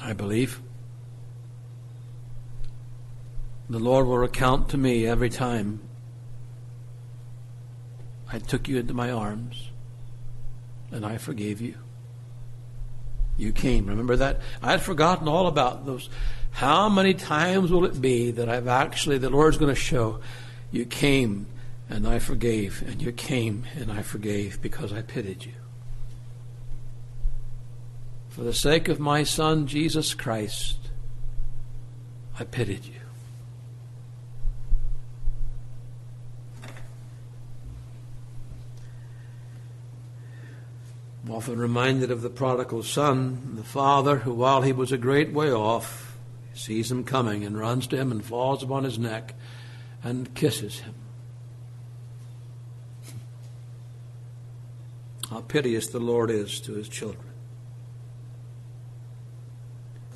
[0.00, 0.60] I believe
[3.70, 5.80] the Lord will recount to me every time
[8.30, 9.70] I took you into my arms
[10.90, 11.76] and I forgave you.
[13.38, 13.86] You came.
[13.86, 14.40] Remember that?
[14.62, 16.10] I had forgotten all about those
[16.50, 20.20] How many times will it be that I've actually, the Lord's going to show,
[20.70, 21.46] you came
[21.92, 25.52] and I forgave, and you came and I forgave because I pitied you.
[28.30, 30.78] For the sake of my Son, Jesus Christ,
[32.40, 32.94] I pitied you.
[41.26, 45.30] I'm often reminded of the prodigal son, the father who, while he was a great
[45.30, 46.16] way off,
[46.54, 49.34] sees him coming and runs to him and falls upon his neck
[50.02, 50.94] and kisses him.
[55.32, 57.24] How piteous the Lord is to his children.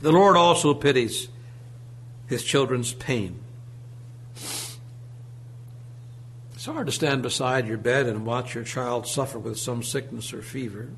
[0.02, 1.28] The Lord also pities
[2.26, 3.40] his children's pain.
[6.52, 10.34] It's hard to stand beside your bed and watch your child suffer with some sickness
[10.34, 10.90] or fever.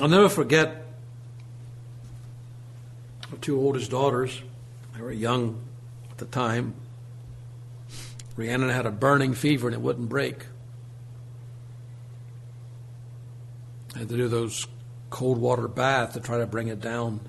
[0.00, 0.86] I'll never forget
[3.42, 4.40] two oldest daughters.
[4.94, 5.60] They were young
[6.10, 6.72] at the time.
[8.36, 10.46] Rhiannon had a burning fever and it wouldn't break.
[13.94, 14.66] I had to do those
[15.08, 17.20] cold water baths to try to bring it down.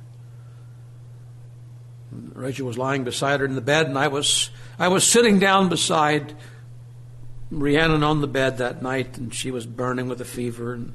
[2.12, 4.50] Rachel was lying beside her in the bed, and I was
[4.80, 6.36] I was sitting down beside
[7.52, 10.94] Rhiannon on the bed that night, and she was burning with a fever, and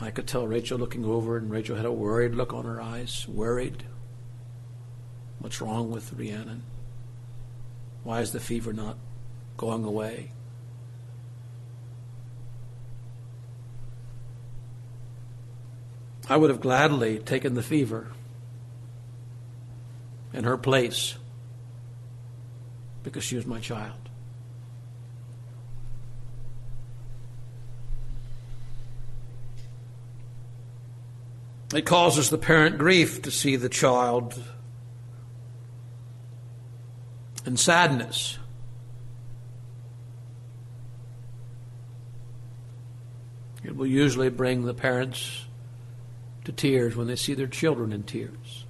[0.00, 3.26] I could tell Rachel looking over, and Rachel had a worried look on her eyes,
[3.28, 3.84] worried.
[5.38, 6.62] What's wrong with Rhiannon?
[8.04, 8.96] Why is the fever not
[9.56, 10.32] going away?
[16.28, 18.12] I would have gladly taken the fever
[20.32, 21.16] in her place
[23.02, 23.98] because she was my child.
[31.74, 34.42] It causes the parent grief to see the child
[37.44, 38.38] and sadness.
[43.64, 45.44] It will usually bring the parents
[46.44, 48.64] to tears when they see their children in tears.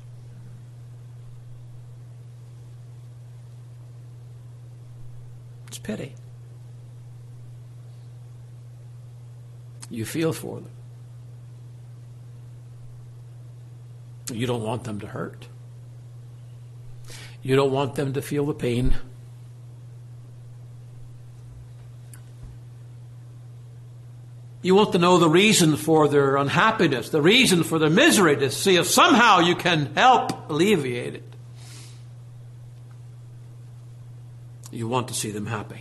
[5.68, 6.14] It's pity.
[9.88, 10.70] You feel for them.
[14.32, 15.48] You don't want them to hurt.
[17.42, 18.94] You don't want them to feel the pain.
[24.62, 28.50] You want to know the reason for their unhappiness, the reason for their misery, to
[28.50, 31.34] see if somehow you can help alleviate it.
[34.70, 35.80] You want to see them happy.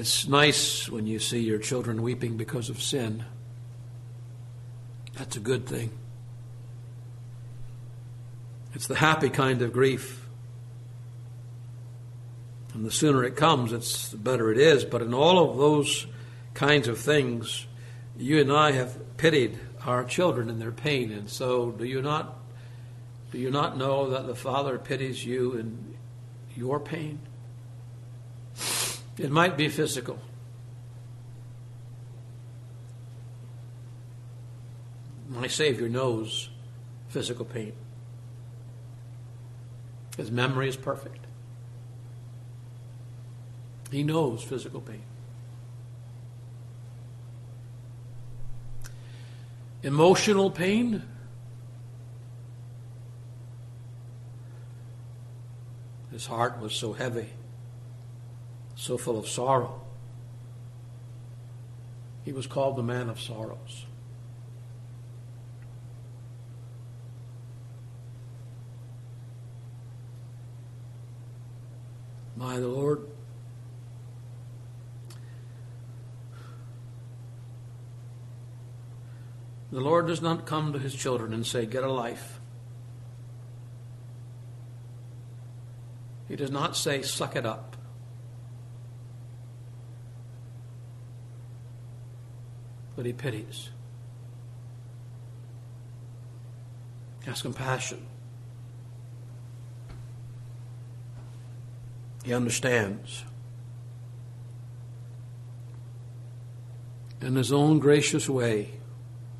[0.00, 3.22] It's nice when you see your children weeping because of sin.
[5.18, 5.90] That's a good thing.
[8.72, 10.26] It's the happy kind of grief.
[12.72, 14.86] And the sooner it comes, it's the better it is.
[14.86, 16.06] But in all of those
[16.54, 17.66] kinds of things,
[18.16, 21.12] you and I have pitied our children in their pain.
[21.12, 22.38] And so do you not
[23.32, 25.94] do you not know that the Father pities you in
[26.56, 27.18] your pain?
[29.20, 30.18] It might be physical.
[35.28, 36.48] My Savior knows
[37.08, 37.74] physical pain.
[40.16, 41.26] His memory is perfect.
[43.90, 45.02] He knows physical pain.
[49.82, 51.02] Emotional pain.
[56.10, 57.28] His heart was so heavy,
[58.80, 59.78] so full of sorrow.
[62.24, 63.84] He was called the man of sorrows.
[72.36, 73.06] My the Lord.
[79.70, 82.40] The Lord does not come to his children and say, Get a life.
[86.28, 87.76] He does not say, Suck it up.
[93.00, 93.70] But he pities.
[97.24, 98.06] He has compassion.
[102.26, 103.24] He understands.
[107.22, 108.72] In His own gracious way,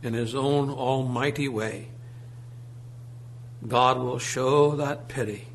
[0.02, 1.88] in His own almighty way,
[3.68, 5.48] God will show that pity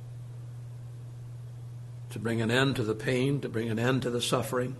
[2.12, 4.76] to bring an end to the pain, to bring an end to the suffering,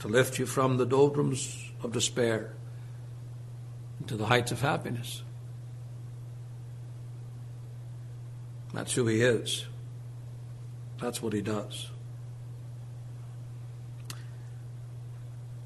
[0.00, 2.52] to lift you from the doldrums of despair
[4.06, 5.22] to the heights of happiness.
[8.72, 9.66] That's who He is.
[11.00, 11.90] That's what He does.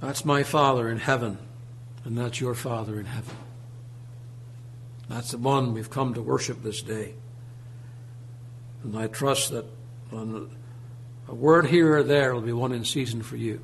[0.00, 1.38] That's my Father in heaven,
[2.04, 3.36] and that's your Father in heaven.
[5.08, 7.14] That's the one we've come to worship this day.
[8.82, 9.66] And I trust that
[10.12, 13.60] a word here or there will be one in season for you.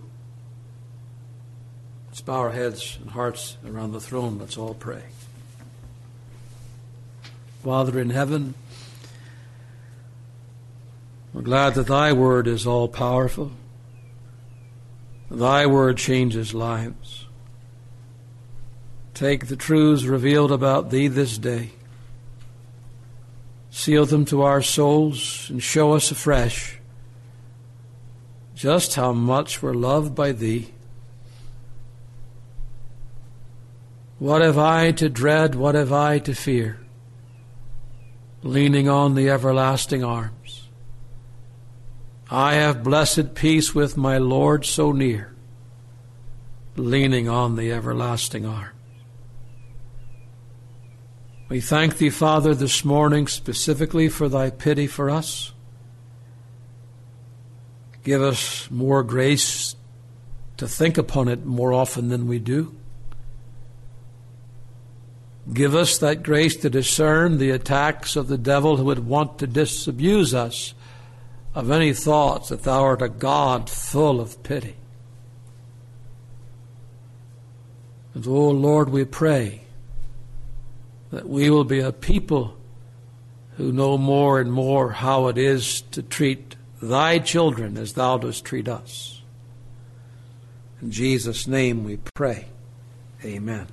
[2.16, 4.38] Let's bow our heads and hearts around the throne.
[4.38, 5.02] Let's all pray.
[7.62, 8.54] Father in heaven,
[11.34, 13.52] we're glad that thy word is all powerful.
[15.30, 17.26] Thy word changes lives.
[19.12, 21.72] Take the truths revealed about thee this day,
[23.68, 26.78] seal them to our souls, and show us afresh
[28.54, 30.72] just how much we're loved by thee.
[34.18, 35.54] What have I to dread?
[35.54, 36.78] What have I to fear?
[38.42, 40.68] Leaning on the everlasting arms.
[42.30, 45.34] I have blessed peace with my Lord so near,
[46.76, 48.72] leaning on the everlasting arms.
[51.48, 55.52] We thank thee, Father, this morning specifically for thy pity for us.
[58.02, 59.76] Give us more grace
[60.56, 62.74] to think upon it more often than we do.
[65.52, 69.46] Give us that grace to discern the attacks of the devil who would want to
[69.46, 70.74] disabuse us
[71.54, 74.76] of any thoughts that thou art a God full of pity.
[78.12, 79.62] And, oh Lord, we pray
[81.10, 82.56] that we will be a people
[83.56, 88.44] who know more and more how it is to treat thy children as thou dost
[88.44, 89.22] treat us.
[90.82, 92.46] In Jesus' name we pray.
[93.24, 93.66] Amen.